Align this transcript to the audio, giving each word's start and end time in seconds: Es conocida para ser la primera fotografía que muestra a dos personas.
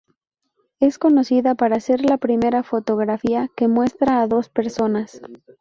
Es 0.79 0.97
conocida 0.97 1.53
para 1.53 1.79
ser 1.79 2.03
la 2.03 2.17
primera 2.17 2.63
fotografía 2.63 3.51
que 3.55 3.67
muestra 3.67 4.21
a 4.23 4.25
dos 4.27 4.49
personas. 4.49 5.21